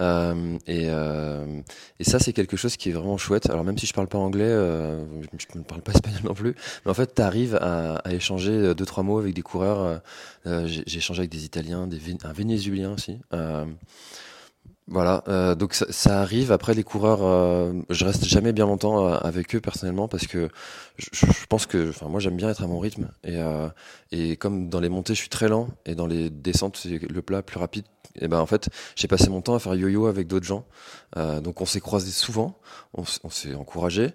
Euh, 0.00 0.56
et, 0.66 2.04
ça, 2.04 2.18
c'est 2.20 2.32
quelque 2.32 2.56
chose 2.56 2.76
qui 2.76 2.90
est 2.90 2.92
vraiment 2.92 3.18
chouette. 3.18 3.50
Alors 3.50 3.64
même 3.64 3.76
si 3.76 3.86
je 3.86 3.92
parle 3.92 4.06
pas 4.06 4.18
anglais, 4.18 4.48
je 4.48 5.58
ne 5.58 5.62
parle 5.62 5.82
pas 5.82 5.92
espagnol 5.94 6.20
non 6.24 6.34
plus, 6.34 6.54
mais 6.84 6.90
en 6.90 6.94
fait, 6.94 7.14
tu 7.14 7.22
arrives 7.22 7.56
à, 7.56 8.00
échanger 8.10 8.74
deux 8.74 8.86
trois 8.86 9.02
mots 9.02 9.18
avec 9.18 9.34
des 9.34 9.42
coureurs. 9.42 10.00
J'ai 10.46 10.96
échangé 10.96 11.20
avec 11.20 11.30
des 11.30 11.44
Italiens, 11.44 11.88
un 12.24 12.32
Vénézuélien 12.32 12.92
aussi. 12.92 13.18
Voilà, 14.90 15.22
euh, 15.28 15.54
donc 15.54 15.74
ça, 15.74 15.84
ça, 15.90 16.22
arrive. 16.22 16.50
Après 16.50 16.72
les 16.72 16.82
coureurs, 16.82 17.22
euh, 17.22 17.74
je 17.90 18.06
reste 18.06 18.24
jamais 18.24 18.54
bien 18.54 18.64
longtemps 18.64 19.06
euh, 19.06 19.18
avec 19.18 19.54
eux 19.54 19.60
personnellement 19.60 20.08
parce 20.08 20.26
que 20.26 20.48
je, 20.96 21.26
pense 21.46 21.66
que, 21.66 21.90
enfin 21.90 22.08
moi 22.08 22.20
j'aime 22.20 22.36
bien 22.36 22.48
être 22.48 22.62
à 22.62 22.66
mon 22.66 22.78
rythme 22.78 23.10
et 23.22 23.36
euh, 23.36 23.68
et 24.12 24.36
comme 24.36 24.70
dans 24.70 24.80
les 24.80 24.88
montées 24.88 25.14
je 25.14 25.20
suis 25.20 25.28
très 25.28 25.48
lent 25.48 25.68
et 25.84 25.94
dans 25.94 26.06
les 26.06 26.30
descentes 26.30 26.78
c'est 26.78 26.98
le 27.02 27.22
plat 27.22 27.42
plus 27.42 27.58
rapide. 27.58 27.84
Et 28.20 28.28
ben 28.28 28.38
en 28.38 28.46
fait 28.46 28.68
j'ai 28.96 29.08
passé 29.08 29.28
mon 29.30 29.40
temps 29.40 29.54
à 29.54 29.58
faire 29.58 29.74
yo-yo 29.74 30.06
avec 30.06 30.26
d'autres 30.26 30.46
gens. 30.46 30.64
donc 31.16 31.60
on 31.60 31.66
s'est 31.66 31.80
croisés 31.80 32.10
souvent, 32.10 32.58
on, 32.94 33.04
s'est 33.30 33.54
encouragé, 33.54 34.10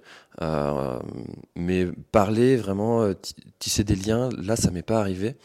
mais 1.55 1.87
parler 2.11 2.57
vraiment 2.57 3.11
tisser 3.59 3.83
des 3.83 3.95
liens, 3.95 4.29
là 4.37 4.55
ça 4.55 4.71
m'est 4.71 4.83
pas 4.83 4.99
arrivé. 4.99 5.37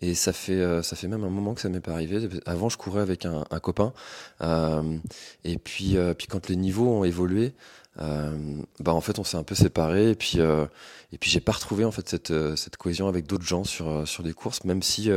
Et 0.00 0.14
ça 0.14 0.32
fait, 0.32 0.52
euh, 0.52 0.82
ça 0.82 0.96
fait 0.96 1.08
même 1.08 1.24
un 1.24 1.30
moment 1.30 1.54
que 1.54 1.60
ça 1.60 1.68
m'est 1.68 1.80
pas 1.80 1.92
arrivé. 1.92 2.28
Avant, 2.46 2.68
je 2.68 2.78
courais 2.78 3.02
avec 3.02 3.26
un, 3.26 3.44
copain. 3.60 3.92
Euh, 4.40 4.96
et 5.44 5.58
puis, 5.58 5.96
euh, 5.96 6.14
puis 6.14 6.26
quand 6.26 6.48
les 6.48 6.56
niveaux 6.56 6.88
ont 6.88 7.04
évolué, 7.04 7.52
bah 7.96 8.94
en 8.94 9.00
fait, 9.02 9.18
on 9.18 9.24
s'est 9.24 9.36
un 9.36 9.42
peu 9.42 9.54
séparés. 9.54 10.10
Et 10.10 10.14
puis, 10.14 10.38
et 10.38 11.18
puis 11.18 11.30
j'ai 11.30 11.40
pas 11.40 11.52
retrouvé 11.52 11.84
en 11.84 11.90
fait 11.90 12.08
cette, 12.08 12.32
cette 12.56 12.78
cohésion 12.78 13.08
avec 13.08 13.26
d'autres 13.26 13.44
gens 13.44 13.64
sur, 13.64 14.08
sur 14.08 14.22
des 14.22 14.32
courses, 14.32 14.64
même 14.64 14.82
si 14.82 15.10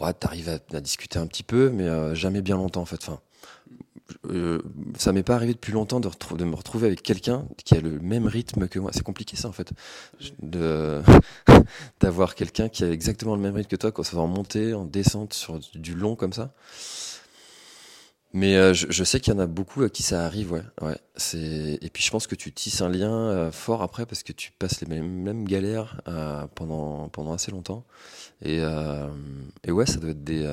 ouais, 0.00 0.14
tu 0.18 0.26
arrives 0.26 0.48
à, 0.48 0.76
à, 0.76 0.80
discuter 0.80 1.18
un 1.18 1.26
petit 1.26 1.42
peu, 1.42 1.70
mais 1.70 2.14
jamais 2.14 2.42
bien 2.42 2.56
longtemps 2.56 2.82
en 2.82 2.86
fait. 2.86 2.98
Enfin, 3.02 3.20
euh, 4.30 4.60
ça 4.98 5.12
m'est 5.12 5.22
pas 5.22 5.34
arrivé 5.34 5.52
depuis 5.54 5.72
longtemps 5.72 6.00
de, 6.00 6.08
de 6.36 6.44
me 6.44 6.54
retrouver 6.54 6.86
avec 6.86 7.02
quelqu'un 7.02 7.44
qui 7.64 7.74
a 7.74 7.80
le 7.80 7.98
même 8.00 8.26
rythme 8.26 8.68
que 8.68 8.78
moi. 8.78 8.90
C'est 8.92 9.02
compliqué 9.02 9.36
ça 9.36 9.48
en 9.48 9.52
fait, 9.52 9.72
d'avoir 12.00 12.34
quelqu'un 12.34 12.68
qui 12.68 12.84
a 12.84 12.90
exactement 12.90 13.34
le 13.34 13.42
même 13.42 13.54
rythme 13.54 13.68
que 13.68 13.76
toi, 13.76 13.92
quand 13.92 14.02
ça 14.02 14.16
va 14.16 14.22
en 14.22 14.28
montée, 14.28 14.74
en 14.74 14.84
descente, 14.84 15.34
sur 15.34 15.58
du 15.74 15.94
long 15.94 16.16
comme 16.16 16.32
ça. 16.32 16.52
Mais 18.34 18.56
euh, 18.56 18.72
je, 18.72 18.86
je, 18.90 19.04
sais 19.04 19.20
qu'il 19.20 19.34
y 19.34 19.36
en 19.36 19.40
a 19.40 19.46
beaucoup 19.46 19.82
à 19.82 19.90
qui 19.90 20.02
ça 20.02 20.24
arrive, 20.24 20.52
ouais. 20.52 20.62
ouais. 20.80 20.96
C'est 21.16 21.78
et 21.80 21.90
puis 21.90 22.02
je 22.02 22.10
pense 22.10 22.26
que 22.26 22.34
tu 22.34 22.52
tisses 22.52 22.80
un 22.80 22.88
lien 22.88 23.12
euh, 23.12 23.52
fort 23.52 23.82
après 23.82 24.06
parce 24.06 24.22
que 24.22 24.32
tu 24.32 24.52
passes 24.52 24.80
les 24.80 24.86
mêmes, 25.00 25.44
galères 25.44 26.00
pendant 26.54 27.08
pendant 27.10 27.34
assez 27.34 27.50
longtemps. 27.50 27.84
Et 28.42 28.60
et 29.64 29.70
ouais, 29.70 29.86
ça 29.86 29.98
doit 29.98 30.10
être 30.10 30.24
des 30.24 30.46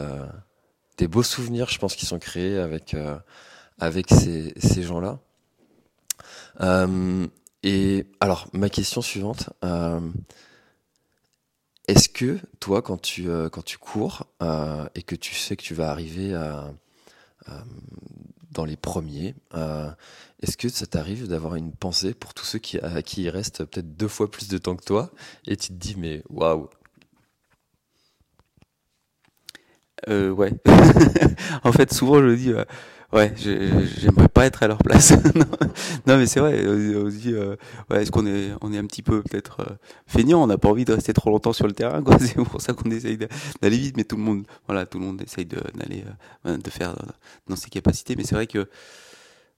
des 1.00 1.08
beaux 1.08 1.24
souvenirs, 1.24 1.70
je 1.70 1.80
pense, 1.80 1.96
qui 1.96 2.06
sont 2.06 2.20
créés 2.20 2.58
avec 2.58 2.94
euh, 2.94 3.18
avec 3.80 4.10
ces, 4.10 4.54
ces 4.58 4.84
gens-là. 4.84 5.20
Euh, 6.62 7.26
et 7.64 8.06
alors, 8.20 8.48
ma 8.54 8.70
question 8.70 9.02
suivante. 9.02 9.50
Euh, 9.64 10.02
est-ce 11.88 12.10
que 12.10 12.38
toi, 12.60 12.82
quand 12.82 13.02
tu, 13.02 13.30
quand 13.52 13.64
tu 13.64 13.80
cours 13.80 14.28
et 14.94 15.02
que 15.02 15.16
tu 15.16 15.34
sais 15.34 15.56
que 15.56 15.64
tu 15.64 15.74
vas 15.74 15.90
arriver 15.90 16.36
à, 16.36 16.72
dans 18.52 18.66
les 18.66 18.76
premiers, 18.78 19.36
est-ce 20.42 20.58
que 20.58 20.70
ça 20.70 20.86
t'arrive 20.86 21.28
d'avoir 21.28 21.56
une 21.56 21.72
pensée 21.72 22.14
pour 22.14 22.34
tous 22.34 22.46
ceux 22.46 22.60
qui, 22.60 22.80
à 22.80 23.02
qui 23.02 23.24
il 23.24 23.30
reste 23.30 23.66
peut-être 23.66 23.96
deux 23.96 24.08
fois 24.08 24.30
plus 24.30 24.48
de 24.48 24.58
temps 24.58 24.76
que 24.76 24.86
toi 24.86 25.12
et 25.48 25.58
tu 25.58 25.70
te 25.70 25.74
dis 25.74 25.96
mais 25.98 26.24
waouh 26.30 26.70
euh, 30.08 30.32
Ouais. 30.32 30.54
en 31.64 31.72
fait, 31.72 31.94
souvent 31.94 32.22
je 32.22 32.36
dis 32.36 32.54
ouais, 33.14 33.34
j'aimerais 33.38 34.28
pas 34.28 34.46
être 34.46 34.64
à 34.64 34.68
leur 34.68 34.80
place. 34.80 35.12
non, 36.08 36.18
mais 36.18 36.26
c'est 36.26 36.40
vrai. 36.40 36.64
On, 36.66 36.70
euh, 36.70 37.56
ouais, 37.90 38.02
est-ce 38.02 38.12
qu'on 38.12 38.26
est 38.26 38.52
on 38.62 38.74
est 38.74 38.78
un 38.78 38.86
petit 38.86 39.02
peu 39.02 39.22
peut-être 39.22 39.62
euh, 39.62 39.74
feignant, 40.08 40.44
on 40.44 40.48
n'a 40.48 40.58
pas 40.58 40.70
envie 40.70 40.86
de 40.86 40.94
rester 40.94 41.14
trop 41.14 41.30
longtemps 41.30 41.54
sur 41.54 41.68
le 41.68 41.74
terrain. 41.74 42.02
quoi 42.02 42.18
C'est 42.20 42.36
pour 42.36 42.62
ça 42.62 42.74
qu'on 42.74 42.90
essaye 42.92 43.18
d'aller 43.18 43.78
vite, 43.78 43.98
mais 43.98 44.04
tout 44.04 44.16
le 44.16 44.24
monde 44.24 44.46
voilà, 44.68 44.86
tout 44.86 45.00
le 45.00 45.06
monde 45.06 45.22
essaye 45.22 45.46
d'aller 45.46 46.04
euh, 46.46 46.58
de 46.58 46.70
faire 46.70 46.96
dans 47.48 47.56
ses 47.56 47.70
capacités. 47.70 48.16
Mais 48.16 48.24
c'est 48.24 48.36
vrai 48.36 48.48
que 48.48 48.68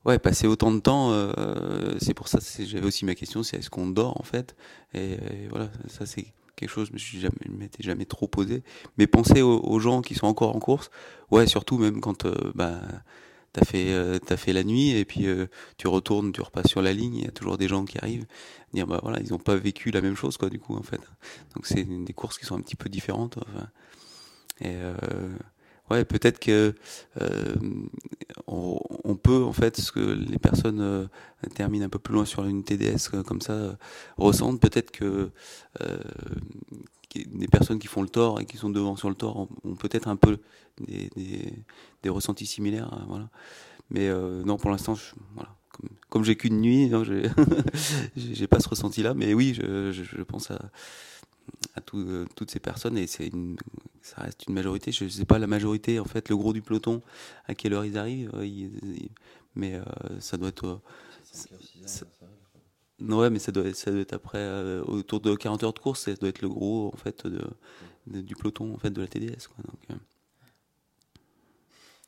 Ouais, 0.04 0.18
passer 0.18 0.48
autant 0.48 0.72
de 0.72 0.80
temps, 0.80 1.12
euh, 1.12 1.96
c'est 2.00 2.16
pour 2.16 2.28
ça. 2.28 2.40
J'avais 2.60 2.86
aussi 2.86 3.06
ma 3.06 3.14
question, 3.14 3.44
c'est 3.44 3.58
est-ce 3.58 3.70
qu'on 3.70 3.88
dort 3.88 4.20
en 4.20 4.24
fait? 4.24 4.56
Et, 4.96 5.18
voilà, 5.50 5.70
ça 5.88 6.08
c'est 6.08 6.34
quelque 6.56 6.70
chose 6.70 6.90
je 6.94 7.20
jamais, 7.20 7.36
m'étais 7.50 7.84
jamais 7.84 8.06
trop 8.06 8.28
posé. 8.28 8.64
Mais 8.98 9.06
penser 9.06 9.44
aux, 9.44 9.80
gens 9.80 10.02
qui 10.02 10.16
sont 10.16 10.26
encore 10.26 10.56
en 10.56 10.60
course, 10.60 10.90
ouais, 11.30 11.46
surtout 11.46 11.78
même 11.78 12.02
quand 12.02 12.26
euh, 12.26 12.34
bah 12.56 12.82
t'as 13.54 13.66
fait 13.66 13.92
euh, 13.92 14.20
fait 14.38 14.54
la 14.54 14.64
nuit 14.64 14.92
et 14.92 15.06
puis 15.06 15.28
euh, 15.28 15.48
tu 15.78 15.88
retournes, 15.88 16.32
tu 16.32 16.42
repasses 16.42 16.68
sur 16.68 16.82
la 16.82 16.94
ligne, 16.94 17.16
il 17.16 17.26
y 17.26 17.28
a 17.28 17.32
toujours 17.32 17.58
des 17.58 17.68
gens 17.68 17.86
qui 17.86 17.98
arrivent 17.98 18.26
dire 18.74 18.88
bah 18.88 19.00
voilà, 19.04 19.20
ils 19.20 19.34
ont 19.34 19.40
pas 19.40 19.56
vécu 19.56 19.92
la 19.92 20.02
même 20.02 20.16
chose 20.16 20.38
quoi 20.38 20.50
du 20.50 20.60
coup 20.60 20.76
en 20.76 20.84
fait. 20.84 21.02
Donc 21.56 21.66
c'est 21.66 21.84
des 21.84 22.14
courses 22.14 22.38
qui 22.38 22.46
sont 22.46 22.56
un 22.56 22.62
petit 22.62 22.78
peu 22.78 22.90
différentes. 22.90 23.38
Et 24.62 24.76
euh, 24.76 24.96
ouais, 25.90 26.06
peut-être 26.06 26.40
que 26.40 26.74
on, 28.48 29.16
peut 29.22 29.44
en 29.44 29.52
fait 29.52 29.78
ce 29.78 29.92
que 29.92 30.00
les 30.00 30.40
personnes 30.40 31.10
terminent 31.54 31.86
un 31.86 31.90
peu 31.90 32.00
plus 32.00 32.14
loin 32.14 32.26
sur 32.26 32.46
une 32.46 32.64
TDS 32.64 33.10
comme 33.28 33.42
ça 33.42 33.78
ressentent. 34.18 34.62
Peut-être 34.62 34.92
que 34.92 35.32
des 37.16 37.48
personnes 37.48 37.80
qui 37.80 37.88
font 37.88 38.02
le 38.02 38.10
tort 38.10 38.40
et 38.40 38.46
qui 38.46 38.58
sont 38.58 38.70
devant 38.70 38.96
sur 38.96 39.10
le 39.10 39.16
tort 39.16 39.48
ont, 39.64 39.76
peut-être 39.76 40.08
un 40.08 40.16
peu 40.16 40.40
des, 40.80 41.10
ressentis 42.10 42.46
similaires, 42.46 42.92
hein, 42.94 43.06
voilà. 43.08 43.30
Mais 43.90 44.10
non, 44.46 44.58
pour 44.58 44.70
l'instant, 44.72 44.96
voilà. 45.34 45.56
Comme, 46.10 46.24
j'ai 46.24 46.36
qu'une 46.36 46.62
nuit, 46.62 46.92
j'ai 48.16 48.48
pas 48.48 48.60
ce 48.60 48.70
ressenti-là. 48.70 49.14
Mais 49.14 49.34
oui, 49.34 49.54
je, 49.54 49.92
je 49.92 50.22
pense 50.22 50.52
à 50.52 50.60
à 51.76 51.82
euh, 51.94 52.26
toutes 52.36 52.52
ces 52.52 52.60
personnes 52.60 52.98
et 52.98 53.08
c'est 53.08 53.28
une, 53.28 53.58
ça 54.02 54.22
reste 54.22 54.46
une 54.48 54.54
majorité. 54.54 54.92
Je 54.92 55.06
ne 55.06 55.10
sais 55.10 55.26
pas 55.26 55.40
la 55.40 55.48
majorité, 55.48 56.00
en 56.00 56.06
fait, 56.06 56.30
le 56.30 56.38
gros 56.38 56.54
du 56.54 56.62
peloton, 56.62 57.02
à 57.46 57.56
quelle 57.56 57.74
heure 57.74 57.86
ils 57.86 57.98
arrivent, 57.98 58.32
euh, 58.36 58.68
mais 59.56 59.76
euh, 59.76 59.84
ça 60.20 60.38
doit 60.38 60.50
être. 60.50 60.82
ouais, 63.00 63.30
mais 63.30 63.40
ça 63.40 63.52
doit, 63.52 63.74
ça 63.74 63.92
doit 63.92 64.02
être 64.02 64.14
après, 64.14 64.80
autour 64.86 65.20
de 65.20 65.36
40 65.36 65.64
heures 65.64 65.74
de 65.74 65.80
course, 65.80 66.04
ça 66.04 66.14
doit 66.14 66.30
être 66.30 66.42
le 66.42 66.50
gros, 66.50 66.92
en 66.94 66.98
fait, 66.98 67.26
de, 67.28 68.22
du 68.22 68.36
peloton, 68.36 68.74
en 68.74 68.78
fait, 68.78 68.92
de 68.92 69.02
la 69.02 69.08
TDS. 69.08 69.48
Quoi, 69.48 69.64
donc, 69.64 70.00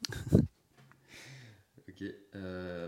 ok, 1.89 2.03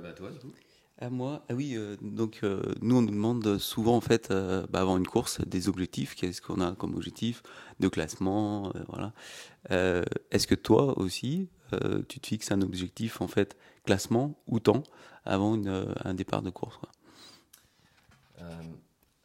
bah 0.01 0.13
toi, 0.13 0.31
du 0.31 0.39
coup 0.39 0.53
à 0.98 1.10
moi, 1.10 1.43
ah 1.50 1.53
oui, 1.53 1.74
euh, 1.75 1.98
donc 2.01 2.39
euh, 2.43 2.62
nous 2.81 2.95
on 2.98 3.01
nous 3.01 3.12
demande 3.12 3.57
souvent 3.57 3.98
en 3.98 4.01
fait 4.01 4.31
euh, 4.31 4.65
bah, 4.69 4.79
avant 4.79 4.98
une 4.98 5.07
course 5.07 5.41
des 5.41 5.67
objectifs, 5.67 6.15
qu'est-ce 6.15 6.41
qu'on 6.41 6.62
a 6.62 6.74
comme 6.74 6.95
objectif 6.95 7.43
de 7.81 7.89
classement, 7.89 8.72
voilà. 8.88 9.13
Est-ce 10.31 10.48
que 10.48 10.55
toi 10.55 10.98
aussi 10.98 11.50
tu 12.07 12.19
te 12.19 12.27
fixes 12.27 12.51
un 12.51 12.62
objectif 12.62 13.19
en 13.22 13.27
fait 13.27 13.57
classement 13.86 14.39
ou 14.48 14.60
temps 14.60 14.84
avant 15.25 15.60
un 16.05 16.13
départ 16.13 16.41
de 16.41 16.51
course 16.51 16.79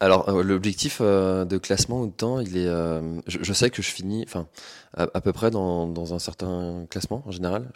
alors 0.01 0.29
l'objectif 0.43 1.01
de 1.01 1.57
classement 1.57 2.01
ou 2.01 2.07
de 2.07 2.11
temps, 2.11 2.39
il 2.39 2.57
est, 2.57 2.69
je, 3.27 3.53
sais 3.53 3.69
que 3.69 3.81
je 3.81 3.89
finis, 3.89 4.25
enfin 4.27 4.47
à, 4.97 5.21
peu 5.21 5.31
près 5.31 5.51
dans, 5.51 6.13
un 6.13 6.19
certain 6.19 6.85
classement 6.89 7.23
en 7.25 7.31
général. 7.31 7.69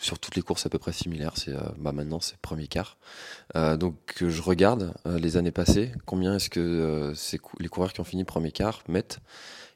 Sur 0.00 0.18
toutes 0.18 0.34
les 0.34 0.42
courses 0.42 0.66
à 0.66 0.68
peu 0.68 0.78
près 0.78 0.92
similaires. 0.92 1.34
C'est 1.36 1.54
euh, 1.54 1.60
bah 1.78 1.92
maintenant 1.92 2.18
c'est 2.18 2.36
premier 2.38 2.66
quart. 2.66 2.96
Euh, 3.54 3.76
donc 3.76 4.16
je 4.20 4.42
regarde 4.42 4.94
euh, 5.06 5.16
les 5.16 5.36
années 5.36 5.52
passées, 5.52 5.92
combien 6.06 6.34
est-ce 6.34 6.50
que 6.50 7.12
les 7.60 7.68
coureurs 7.68 7.92
qui 7.92 8.00
ont 8.00 8.04
fini 8.04 8.24
premier 8.24 8.50
quart 8.50 8.82
mettent, 8.88 9.20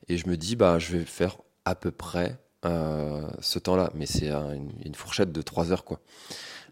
et 0.08 0.16
je 0.16 0.28
me 0.28 0.36
dis 0.36 0.56
bah 0.56 0.80
je 0.80 0.96
vais 0.96 1.04
faire 1.04 1.36
à 1.64 1.76
peu 1.76 1.92
près 1.92 2.38
ce 2.64 3.60
temps-là, 3.60 3.92
mais 3.94 4.06
c'est 4.06 4.28
une, 4.28 4.94
fourchette 4.96 5.30
de 5.30 5.40
3 5.40 5.70
heures 5.70 5.84
quoi. 5.84 6.00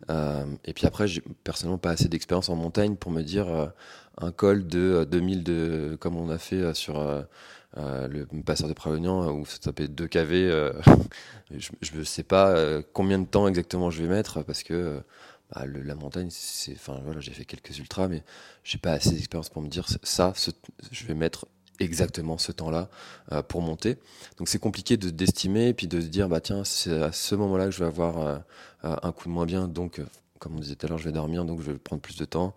Et 0.08 0.72
puis 0.74 0.86
après, 0.86 1.06
j'ai 1.06 1.22
personnellement 1.44 1.78
pas 1.78 1.90
assez 1.90 2.08
d'expérience 2.08 2.48
en 2.48 2.56
montagne 2.56 2.96
pour 2.96 3.10
me 3.10 3.22
dire 3.22 3.72
un 4.18 4.32
col 4.32 4.66
de 4.66 5.06
2000 5.10 5.42
de 5.42 5.96
comme 6.00 6.16
on 6.16 6.28
a 6.28 6.38
fait 6.38 6.74
sur 6.74 7.24
euh, 7.76 8.06
le 8.06 8.24
passeur 8.42 8.68
de 8.68 8.72
Prévenant 8.72 9.32
où 9.32 9.44
ça 9.46 9.56
s'appelle 9.60 9.88
2 9.88 10.06
kV, 10.06 10.48
euh, 10.48 10.72
je 11.50 11.96
ne 11.96 12.04
sais 12.04 12.22
pas 12.22 12.50
euh, 12.50 12.82
combien 12.92 13.18
de 13.18 13.26
temps 13.26 13.48
exactement 13.48 13.90
je 13.90 14.00
vais 14.00 14.08
mettre 14.08 14.42
parce 14.44 14.62
que 14.62 15.02
bah, 15.52 15.64
la 15.66 15.94
montagne, 15.96 16.28
c'est, 16.30 16.74
enfin 16.74 17.00
voilà, 17.04 17.18
j'ai 17.18 17.32
fait 17.32 17.44
quelques 17.44 17.76
ultras, 17.78 18.06
mais 18.06 18.22
j'ai 18.62 18.78
pas 18.78 18.92
assez 18.92 19.10
d'expérience 19.10 19.48
pour 19.48 19.60
me 19.60 19.68
dire 19.68 19.86
ça, 20.04 20.32
je 20.92 21.04
vais 21.04 21.14
mettre 21.14 21.46
exactement 21.80 22.38
ce 22.38 22.52
temps-là 22.52 22.88
pour 23.48 23.62
monter. 23.62 23.96
Donc 24.38 24.48
c'est 24.48 24.58
compliqué 24.58 24.96
de 24.96 25.10
d'estimer 25.10 25.68
et 25.68 25.74
puis 25.74 25.86
de 25.86 26.00
se 26.00 26.06
dire 26.06 26.28
bah 26.28 26.40
tiens 26.40 26.64
c'est 26.64 27.02
à 27.02 27.12
ce 27.12 27.34
moment-là 27.34 27.66
que 27.66 27.70
je 27.72 27.80
vais 27.80 27.86
avoir 27.86 28.42
un 28.82 29.12
coup 29.12 29.28
de 29.28 29.34
moins 29.34 29.46
bien, 29.46 29.66
donc 29.68 30.00
comme 30.44 30.56
on 30.56 30.60
disait 30.60 30.74
tout 30.74 30.84
à 30.84 30.88
l'heure, 30.90 30.98
je 30.98 31.04
vais 31.04 31.12
dormir, 31.12 31.46
donc 31.46 31.62
je 31.62 31.72
vais 31.72 31.78
prendre 31.78 32.02
plus 32.02 32.16
de 32.16 32.24
temps. 32.26 32.54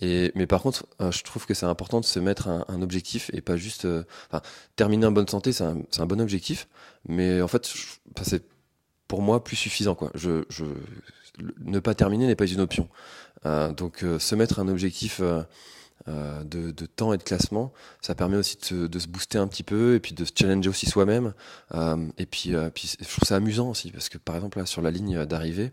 Et, 0.00 0.32
mais 0.34 0.48
par 0.48 0.62
contre, 0.62 0.84
euh, 1.00 1.12
je 1.12 1.22
trouve 1.22 1.46
que 1.46 1.54
c'est 1.54 1.64
important 1.64 2.00
de 2.00 2.04
se 2.04 2.18
mettre 2.18 2.48
un, 2.48 2.82
objectif 2.82 3.30
et 3.32 3.40
pas 3.40 3.56
juste. 3.56 3.84
Euh, 3.84 4.02
terminer 4.74 5.06
en 5.06 5.12
bonne 5.12 5.28
santé, 5.28 5.52
c'est 5.52 5.62
un, 5.62 5.78
un, 5.98 6.06
bon 6.06 6.20
objectif, 6.20 6.66
mais 7.08 7.40
en 7.40 7.46
fait, 7.46 7.72
c'est 8.22 8.42
pour 9.06 9.22
moi 9.22 9.44
plus 9.44 9.54
suffisant. 9.54 9.94
Quoi. 9.94 10.10
Je, 10.16 10.42
ne 11.60 11.78
pas 11.78 11.94
terminer 11.94 12.26
n'est 12.26 12.34
pas 12.34 12.46
une 12.46 12.60
option. 12.60 12.88
Euh, 13.46 13.72
donc, 13.72 14.04
se 14.18 14.34
mettre 14.34 14.58
un 14.58 14.66
objectif 14.66 15.20
euh, 16.10 16.44
de, 16.44 16.86
temps 16.86 17.12
et 17.12 17.18
de 17.18 17.22
classement. 17.22 17.72
Ça 18.00 18.14
permet 18.14 18.36
aussi 18.36 18.56
de, 18.72 18.98
se 18.98 19.06
booster 19.06 19.38
un 19.38 19.46
petit 19.46 19.62
peu 19.62 19.94
et 19.94 20.00
puis 20.00 20.12
de 20.12 20.24
se 20.24 20.32
challenger 20.34 20.68
aussi 20.68 20.86
soi-même. 20.86 21.34
Euh, 21.74 22.08
et 22.18 22.26
puis, 22.26 22.54
euh, 22.54 22.70
puis 22.70 22.92
je 22.98 23.08
trouve 23.08 23.26
ça 23.26 23.36
amusant 23.36 23.70
aussi 23.70 23.90
parce 23.90 24.08
que 24.08 24.18
par 24.18 24.34
exemple 24.34 24.58
là 24.58 24.66
sur 24.66 24.82
la 24.82 24.90
ligne 24.90 25.24
d'arrivée, 25.24 25.72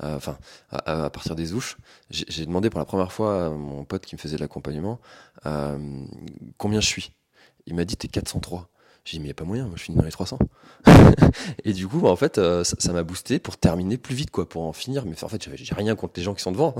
enfin 0.00 0.38
à, 0.70 1.10
partir 1.10 1.34
des 1.34 1.54
ouches, 1.54 1.76
j'ai 2.10 2.44
demandé 2.46 2.70
pour 2.70 2.78
la 2.78 2.84
première 2.84 3.12
fois 3.12 3.46
à 3.46 3.50
mon 3.50 3.84
pote 3.84 4.04
qui 4.04 4.14
me 4.14 4.20
faisait 4.20 4.38
l'accompagnement 4.38 5.00
combien 6.56 6.80
je 6.80 6.86
suis? 6.86 7.12
Il 7.66 7.74
m'a 7.74 7.84
dit 7.84 7.96
t'es 7.96 8.08
403. 8.08 8.68
J'ai 9.08 9.16
dit, 9.16 9.20
mais 9.20 9.24
il 9.24 9.28
n'y 9.28 9.30
a 9.30 9.34
pas 9.34 9.44
moyen, 9.44 9.70
je 9.74 9.82
finis 9.82 9.96
dans 9.96 10.04
les 10.04 10.10
300. 10.10 10.38
et 11.64 11.72
du 11.72 11.88
coup, 11.88 12.06
en 12.06 12.16
fait, 12.16 12.36
euh, 12.36 12.62
ça 12.62 12.92
m'a 12.92 13.02
boosté 13.02 13.38
pour 13.38 13.56
terminer 13.56 13.96
plus 13.96 14.14
vite, 14.14 14.30
quoi, 14.30 14.46
pour 14.46 14.64
en 14.64 14.74
finir. 14.74 15.06
Mais 15.06 15.24
en 15.24 15.28
fait, 15.28 15.48
j'ai 15.54 15.74
rien 15.74 15.96
contre 15.96 16.12
les 16.16 16.22
gens 16.22 16.34
qui 16.34 16.42
sont 16.42 16.52
devant. 16.52 16.74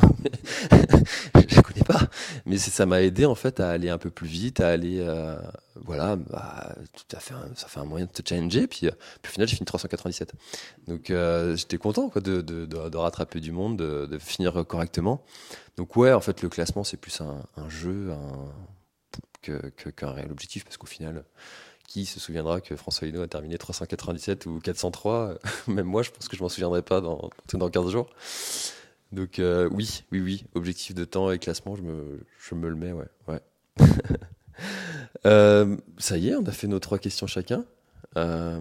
je 0.71 1.57
les 1.57 1.63
connais 1.63 1.85
pas. 1.87 2.03
Mais 2.45 2.59
ça 2.59 2.85
m'a 2.85 3.01
aidé, 3.01 3.25
en 3.25 3.35
fait, 3.35 3.61
à 3.61 3.71
aller 3.71 3.89
un 3.89 3.97
peu 3.97 4.11
plus 4.11 4.27
vite, 4.27 4.61
à 4.61 4.69
aller, 4.69 4.99
euh, 5.01 5.41
voilà, 5.87 6.17
bah, 6.17 6.77
tout 6.93 7.17
à 7.17 7.19
fait, 7.19 7.33
ça 7.55 7.67
fait 7.67 7.81
un 7.81 7.87
moyen 7.87 8.05
de 8.05 8.11
te 8.11 8.21
challenger. 8.29 8.67
Puis, 8.67 8.89
euh, 8.89 8.93
puis 9.23 9.31
au 9.31 9.33
final, 9.33 9.49
j'ai 9.49 9.57
fini 9.57 9.65
397. 9.65 10.35
Donc, 10.87 11.11
j'étais 11.57 11.79
content, 11.79 12.11
quoi, 12.11 12.21
de, 12.21 12.43
de, 12.43 12.97
rattraper 12.99 13.41
du 13.41 13.53
monde, 13.53 13.79
de, 13.79 14.19
finir 14.19 14.67
correctement. 14.67 15.25
Donc, 15.79 15.97
ouais, 15.97 16.13
en 16.13 16.21
fait, 16.21 16.43
le 16.43 16.51
classement, 16.51 16.85
c'est 16.85 16.99
plus 16.99 17.23
un, 17.23 17.69
jeu, 17.71 18.13
qu'un 19.41 20.11
réel 20.11 20.31
objectif, 20.31 20.65
parce 20.65 20.77
qu'au 20.77 20.87
final, 20.87 21.25
qui 21.89 22.05
se 22.05 22.21
souviendra 22.21 22.61
que 22.61 22.77
François 22.77 23.09
Hinault 23.09 23.23
a 23.23 23.27
terminé 23.27 23.59
397 23.59 24.47
ou 24.47 24.61
403 24.61 25.39
Même 25.67 25.87
moi, 25.87 26.03
je 26.03 26.11
pense 26.11 26.29
que 26.29 26.37
je 26.37 26.43
m'en 26.43 26.49
souviendrai 26.49 26.83
pas 26.83 27.01
dans, 27.01 27.31
dans 27.55 27.69
15 27.69 27.91
jours. 27.91 28.09
Donc 29.11 29.39
euh, 29.39 29.69
oui, 29.73 30.05
oui, 30.13 30.21
oui, 30.21 30.45
objectif 30.55 30.95
de 30.95 31.05
temps 31.07 31.33
et 31.33 31.39
classement, 31.39 31.75
je 31.77 31.83
me, 31.83 32.21
je 32.39 32.55
me 32.55 32.69
le 32.69 32.77
mets, 32.77 32.93
ouais. 32.93 33.09
ouais. 33.27 33.41
Euh, 35.25 35.77
ça 35.99 36.17
y 36.17 36.29
est, 36.31 36.35
on 36.35 36.45
a 36.45 36.51
fait 36.51 36.67
nos 36.67 36.81
trois 36.81 36.99
questions 36.99 37.29
chacun. 37.29 37.65
Euh, 38.17 38.61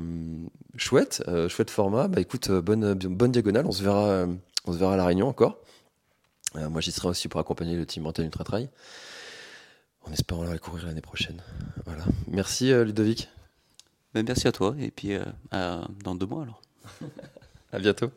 chouette, 0.76 1.24
chouette 1.50 1.72
format. 1.72 2.08
Bah 2.08 2.22
écoute, 2.22 2.52
bonne, 2.52 2.94
bonne 2.94 3.32
diagonale. 3.32 3.66
On 3.66 3.72
se 3.72 3.82
verra, 3.84 4.28
on 4.66 4.74
se 4.74 4.78
verra 4.78 4.94
à 4.94 4.98
la 4.98 5.06
Réunion 5.06 5.28
encore. 5.28 5.60
moi, 6.56 6.80
j'y 6.82 6.92
serai 6.92 7.08
aussi 7.08 7.28
pour 7.30 7.40
accompagner 7.40 7.76
le 7.76 7.86
team 7.88 8.06
Antenne 8.06 8.26
Ultra 8.26 8.44
Trail 8.44 8.70
en 10.08 10.14
espérant 10.14 10.44
la 10.44 10.58
courir 10.58 10.86
l'année 10.86 11.02
prochaine. 11.02 11.42
Voilà. 11.86 12.04
Merci 12.28 12.72
euh, 12.72 12.86
Ludovic. 12.86 13.30
Ben, 14.14 14.26
merci 14.26 14.48
à 14.48 14.52
toi 14.52 14.76
et 14.80 14.92
puis 14.92 15.14
euh, 15.14 15.82
dans 16.04 16.16
deux 16.16 16.26
mois 16.26 16.44
alors. 16.44 16.62
à 17.72 17.80
bientôt. 17.80 18.12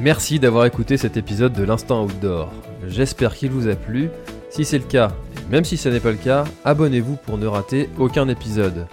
Merci 0.00 0.38
d'avoir 0.38 0.66
écouté 0.66 0.96
cet 0.96 1.16
épisode 1.16 1.52
de 1.52 1.62
l'Instant 1.62 2.04
Outdoor. 2.04 2.52
J'espère 2.86 3.34
qu'il 3.34 3.50
vous 3.50 3.68
a 3.68 3.76
plu. 3.76 4.10
Si 4.50 4.64
c'est 4.64 4.78
le 4.78 4.84
cas, 4.84 5.12
Même 5.50 5.64
si 5.64 5.76
ce 5.76 5.88
n'est 5.88 6.00
pas 6.00 6.10
le 6.10 6.16
cas, 6.16 6.44
abonnez-vous 6.64 7.16
pour 7.16 7.36
ne 7.36 7.46
rater 7.46 7.90
aucun 7.98 8.28
épisode. 8.28 8.86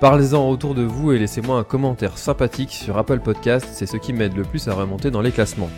Parlez-en 0.00 0.48
autour 0.48 0.74
de 0.74 0.82
vous 0.82 1.12
et 1.12 1.18
laissez-moi 1.18 1.58
un 1.58 1.64
commentaire 1.64 2.16
sympathique 2.16 2.72
sur 2.72 2.96
Apple 2.96 3.20
Podcast, 3.20 3.66
c'est 3.72 3.86
ce 3.86 3.96
qui 3.96 4.12
m'aide 4.12 4.36
le 4.36 4.44
plus 4.44 4.68
à 4.68 4.74
remonter 4.74 5.10
dans 5.10 5.22
les 5.22 5.32
classements. 5.32 5.70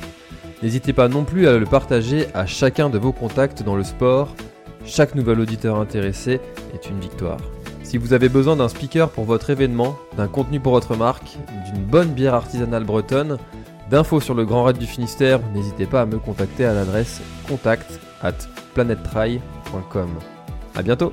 N'hésitez 0.62 0.92
pas 0.92 1.08
non 1.08 1.24
plus 1.24 1.46
à 1.46 1.56
le 1.56 1.66
partager 1.66 2.26
à 2.34 2.46
chacun 2.46 2.90
de 2.90 2.98
vos 2.98 3.12
contacts 3.12 3.62
dans 3.62 3.76
le 3.76 3.84
sport. 3.84 4.34
Chaque 4.84 5.14
nouvel 5.14 5.40
auditeur 5.40 5.78
intéressé 5.78 6.40
est 6.74 6.88
une 6.88 6.98
victoire. 6.98 7.38
Si 7.84 7.96
vous 7.96 8.12
avez 8.12 8.28
besoin 8.28 8.56
d'un 8.56 8.68
speaker 8.68 9.08
pour 9.08 9.24
votre 9.24 9.50
événement, 9.50 9.96
d'un 10.16 10.26
contenu 10.26 10.60
pour 10.60 10.72
votre 10.72 10.96
marque, 10.96 11.38
d'une 11.64 11.82
bonne 11.82 12.08
bière 12.08 12.34
artisanale 12.34 12.84
bretonne, 12.84 13.38
d'infos 13.90 14.20
sur 14.20 14.34
le 14.34 14.44
Grand 14.44 14.64
Raid 14.64 14.78
du 14.78 14.86
Finistère, 14.86 15.40
n'hésitez 15.54 15.86
pas 15.86 16.02
à 16.02 16.06
me 16.06 16.18
contacter 16.18 16.64
à 16.64 16.74
l'adresse 16.74 17.20
contact 17.48 17.98
at 18.22 18.34
planettry.com. 18.74 20.10
A 20.74 20.82
bientôt 20.82 21.12